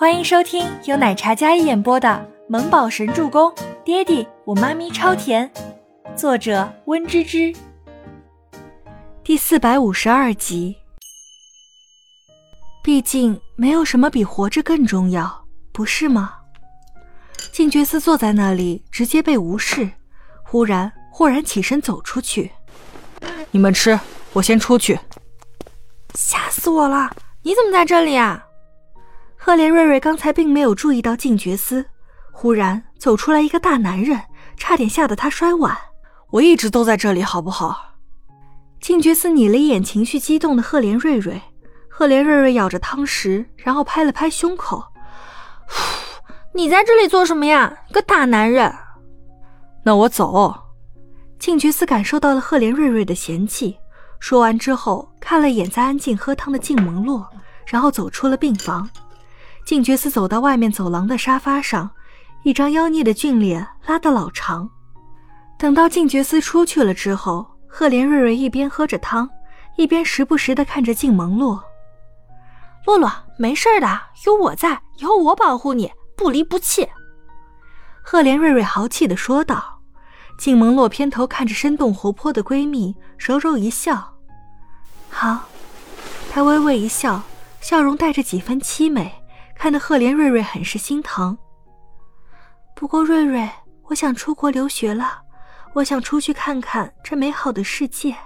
[0.00, 2.08] 欢迎收听由奶茶嘉一演播的
[2.48, 3.50] 《萌宝神助攻》，
[3.84, 5.50] 爹地我妈咪超甜，
[6.14, 7.52] 作者温芝芝。
[9.24, 10.76] 第四百五十二集。
[12.80, 16.32] 毕竟没有什么比活着更重要，不是吗？
[17.50, 19.90] 静觉寺坐在那里，直接被无视。
[20.44, 22.52] 忽然，豁然起身走出去。
[23.50, 23.98] 你们吃，
[24.32, 24.96] 我先出去。
[26.14, 27.10] 吓死我了！
[27.42, 28.44] 你怎么在这里啊？
[29.48, 31.86] 赫连瑞瑞刚才并没有注意到静觉司，
[32.32, 34.20] 忽然走出来一个大男人，
[34.58, 35.74] 差点吓得他摔碗。
[36.28, 37.94] 我一直都在这里，好不好？
[38.78, 41.40] 静觉司睨了一眼情绪激动的赫连瑞瑞，
[41.88, 44.84] 赫连瑞瑞咬着汤匙，然后拍了拍胸口
[46.52, 48.70] ：“你在这里做什么呀，个大男人？”
[49.82, 50.54] 那我走。
[51.38, 53.78] 静觉司感受到了赫连瑞瑞的嫌弃，
[54.20, 57.26] 说完之后，看了眼在安静喝汤的静蒙洛，
[57.66, 58.86] 然后走出了病房。
[59.68, 61.90] 静觉司走到外面走廊的沙发上，
[62.42, 64.66] 一张妖孽的俊脸拉得老长。
[65.58, 69.28] 等到静觉司出去了之后，赫连瑞瑞一边喝着汤，
[69.76, 71.62] 一边时不时的看着静蒙洛。
[72.86, 76.88] 洛洛，没事的，有我在，以后我保护你，不离不弃。
[78.02, 79.80] 赫连瑞瑞豪气的说道。
[80.38, 84.14] 静蒙洛偏头看着生动活泼的闺蜜，柔柔一笑。
[85.10, 85.40] 好，
[86.32, 87.20] 她微微一笑，
[87.60, 89.17] 笑容带着几分凄美。
[89.58, 91.36] 看得赫连瑞瑞很是心疼。
[92.76, 93.50] 不过瑞瑞，
[93.84, 95.20] 我想出国留学了，
[95.74, 98.16] 我想出去看看这美好的世界。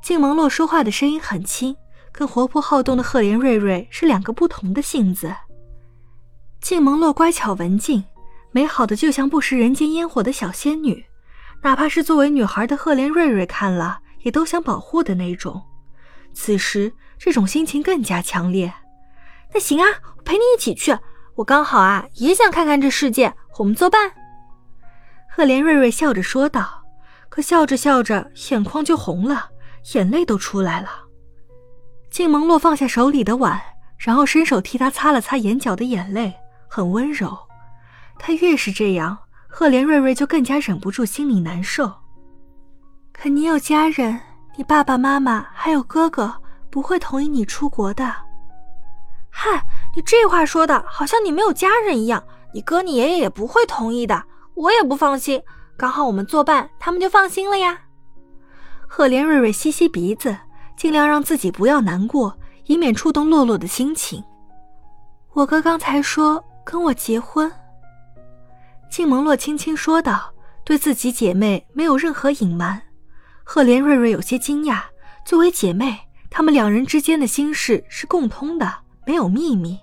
[0.00, 1.76] 静蒙洛说话的声音很轻，
[2.10, 5.34] 跟活泼好动的赫连瑞瑞是两个不同的性子。
[6.60, 8.02] 静蒙洛乖巧文静，
[8.50, 11.04] 美好的就像不食人间烟火的小仙女，
[11.62, 15.62] 哪怕是作为女孩的赫连瑞瑞看了也都想保护的那种。
[16.32, 18.72] 此时这种心情更加强烈。
[19.52, 20.96] 那行啊，我陪你一起去。
[21.36, 23.34] 我刚好啊，也想看看这世界。
[23.58, 24.12] 我们作伴。
[25.28, 26.84] 赫连瑞瑞笑着说道，
[27.28, 29.50] 可笑着笑着，眼眶就红了，
[29.94, 30.88] 眼泪都出来了。
[32.10, 33.60] 静蒙洛放下手里的碗，
[33.98, 36.34] 然后伸手替他擦了擦眼角的眼泪，
[36.68, 37.36] 很温柔。
[38.18, 39.16] 他越是这样，
[39.48, 41.92] 赫连瑞瑞就更加忍不住心里难受。
[43.12, 44.20] 可你有家人，
[44.56, 46.34] 你爸爸妈妈还有哥哥，
[46.70, 48.27] 不会同意你出国的。
[49.40, 52.24] 嗨，你这话说的好像你没有家人一样。
[52.52, 55.40] 你哥、你爷爷也不会同意的，我也不放心。
[55.76, 57.82] 刚好我们作伴，他们就放心了呀。
[58.88, 60.36] 赫连瑞瑞吸吸鼻子，
[60.76, 64.24] 尽量让自己不要难过，以免触动洛洛的心情。
[65.34, 67.48] 我哥刚才说跟我结婚。
[68.90, 70.34] 静蒙洛轻轻说道，
[70.64, 72.82] 对自己姐妹没有任何隐瞒。
[73.44, 74.80] 赫连瑞瑞有些惊讶，
[75.24, 75.96] 作为姐妹，
[76.28, 78.87] 她们两人之间的心事是共通的。
[79.08, 79.80] 没有秘密，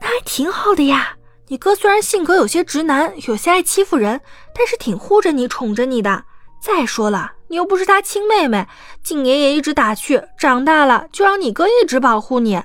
[0.00, 1.16] 那还挺好的呀。
[1.46, 4.20] 你哥虽然性格有些直男，有些爱欺负人，
[4.52, 6.24] 但是挺护着你、宠着你的。
[6.60, 8.66] 再说了，你又不是他亲妹妹，
[9.04, 12.60] 静爷爷一直打趣，长大了就让你哥一直保护你。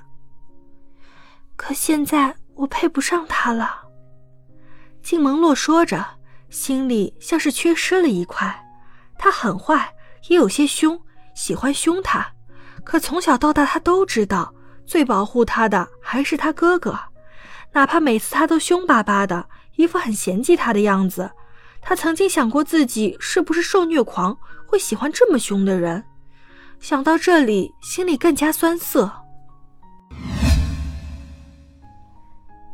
[1.55, 3.79] 可现在我配不上他了。
[5.03, 6.03] 静蒙洛说着，
[6.49, 8.59] 心里像是缺失了一块。
[9.19, 9.93] 他很坏，
[10.29, 10.99] 也有些凶，
[11.35, 12.27] 喜欢凶他。
[12.83, 14.51] 可从小到大，他都知道。
[14.85, 16.97] 最保护他的还是他哥哥，
[17.73, 21.31] 哪怕每次他都凶巴巴的，一副很嫌弃他的样子。
[21.81, 24.37] 他曾经想过自己是不是受虐狂，
[24.67, 26.03] 会喜欢这么凶的人。
[26.79, 29.11] 想到这里，心里更加酸涩。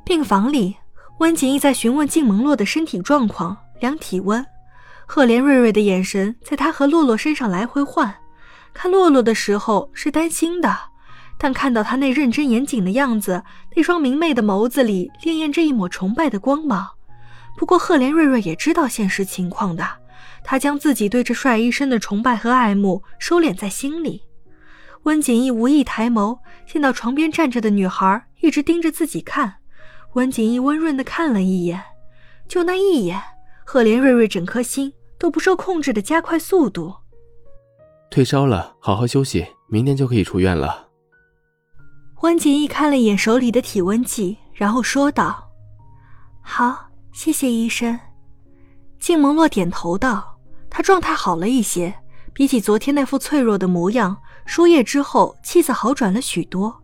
[0.03, 0.75] 病房里，
[1.19, 4.45] 温景逸在询问静蒙洛的身体状况，量体温。
[5.05, 8.13] 赫连瑞瑞的眼神在他和洛洛身上来回换，
[8.73, 10.77] 看洛洛的时候是担心的。
[11.37, 13.43] 但看到他那认真严谨的样子，
[13.75, 16.87] 那双明媚的眸子里潋滟着一抹崇拜的光芒。
[17.55, 19.87] 不过赫连瑞瑞也知道现实情况的，
[20.43, 24.23] 他将自己对这帅医生的崇拜和爱慕收敛在心里。
[25.03, 29.55] 温景逸无意抬眸，见到床边站着的女孩一直盯着自己看，
[30.13, 31.81] 温景逸温润的看了一眼，
[32.47, 33.21] 就那一眼，
[33.63, 36.93] 赫连瑞瑞整颗心都不受控制的加快速度。
[38.09, 40.86] 退烧了，好好休息，明天就可以出院了。
[42.21, 45.49] 温景逸看了一眼手里的体温计，然后说道
[46.41, 47.99] ：“好，谢谢医生。”
[48.99, 50.35] 静萌洛点头道
[50.67, 51.93] ：“他状态好了一些，
[52.33, 54.17] 比起昨天那副脆弱的模样，
[54.47, 56.81] 输液之后气色好转了许多。”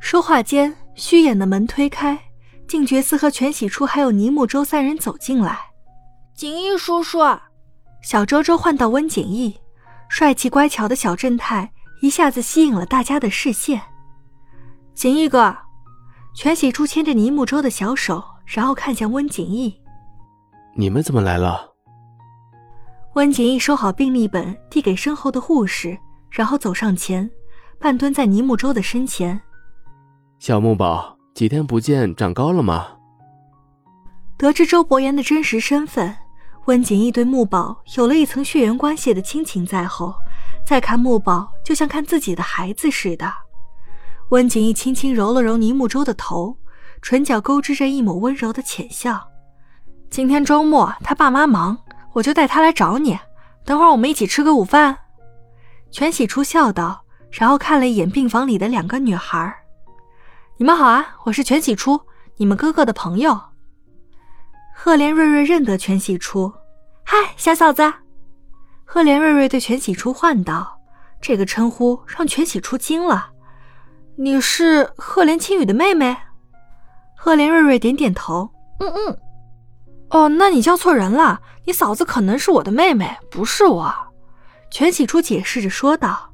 [0.00, 2.18] 说话间，虚掩的门推开，
[2.66, 5.58] 静觉寺和全喜初还有尼木周三人走进来。
[6.34, 7.18] 景逸叔叔，
[8.02, 9.54] 小周周唤到温景逸，
[10.08, 13.80] 帅气乖巧的小正太一下子吸引了大家的视线。
[14.94, 15.54] 景逸哥，
[16.34, 19.74] 全喜初牵着倪木舟的小手，然后看向温景逸
[20.76, 21.72] ：“你们怎么来了？”
[23.14, 25.98] 温景逸收好病历本，递给身后的护士，
[26.30, 27.28] 然后走上前，
[27.78, 29.40] 半蹲在倪木舟的身前
[30.38, 32.86] ：“小木宝，几天不见，长高了吗？”
[34.38, 36.16] 得知周伯言的真实身份，
[36.66, 40.14] 温景逸对木宝有了一层血缘关系的亲情在后，
[40.64, 43.32] 再看木宝就像看自己的孩子似的。
[44.30, 46.56] 温景逸轻轻揉了揉倪木舟的头，
[47.02, 49.28] 唇角勾织着一抹温柔的浅笑。
[50.10, 51.76] 今天周末他爸妈忙，
[52.12, 53.18] 我就带他来找你。
[53.64, 54.96] 等会儿我们一起吃个午饭。
[55.90, 59.54] 全喜初笑道，然后看了一眼病房里的两个女孩
[60.58, 62.00] ：“你们好啊，我是全喜初，
[62.36, 63.38] 你们哥哥的朋友。”
[64.74, 66.52] 赫连瑞瑞认得全喜初，
[67.04, 67.92] 嗨，小嫂子。
[68.84, 70.80] 赫连瑞瑞对全喜初唤道，
[71.20, 73.30] 这个称呼让全喜初惊了。
[74.16, 76.16] 你是赫连青羽的妹妹？
[77.16, 79.18] 赫连瑞瑞点点头，嗯嗯。
[80.10, 83.92] 哦，那你叫错人了，你嫂子可能是我的妹妹，不是我。
[84.70, 86.30] 全喜初解释着说道。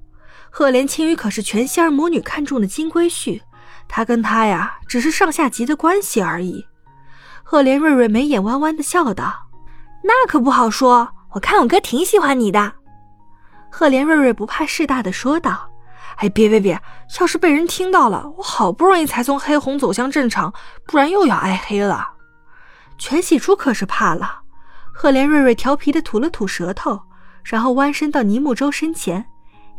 [0.50, 3.41] 赫连青羽可是全希儿母女看中的金龟婿，
[3.88, 6.67] 他跟她呀，只是上下级的关系而已。
[7.43, 9.49] 赫连瑞瑞眉眼弯弯的笑道
[10.05, 12.73] ：“那可不好说，我看我哥挺喜欢你的。”
[13.71, 15.69] 赫连瑞瑞不怕事大的说道
[16.17, 16.81] ：“哎，别别别，
[17.21, 20.53] 要是被人听到了，我好不容易才从黑红走向正常，
[20.87, 22.12] 不然又要挨黑了。”
[22.99, 24.41] 全喜初可是怕了。
[24.93, 27.01] 赫连瑞瑞调皮的吐了吐舌头，
[27.43, 29.25] 然后弯身到尼木舟身前：“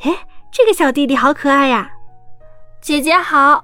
[0.02, 1.92] 哎，这个小弟弟好可爱呀！”
[2.82, 3.64] 姐姐好，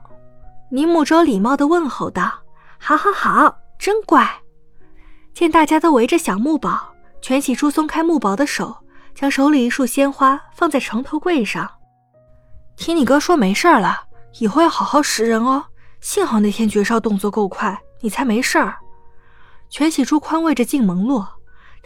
[0.70, 2.32] 尼木舟礼貌的问候道
[2.78, 4.28] ：“好，好，好。”真乖！
[5.36, 8.76] 见大家都围着小木宝，全喜初松开木宝的手，
[9.14, 11.70] 将手里一束鲜花放在床头柜上。
[12.78, 14.06] 听你哥说没事了，
[14.40, 15.66] 以后要好好识人哦。
[16.00, 18.78] 幸好那天绝少动作够快，你才没事儿。
[19.70, 21.28] 全喜珠宽慰着静萌洛，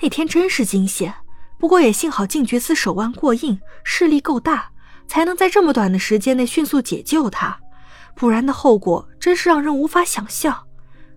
[0.01, 1.13] 那天真是惊险，
[1.57, 4.69] 不过也幸好静觉司手腕过硬，势力够大，
[5.07, 7.57] 才能在这么短的时间内迅速解救他，
[8.13, 10.67] 不然的后果真是让人无法想象。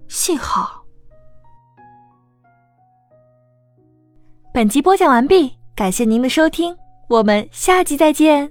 [0.06, 0.84] 幸好，
[4.52, 6.74] 本集播讲完毕，感谢您的收听，
[7.08, 8.50] 我们下集再见。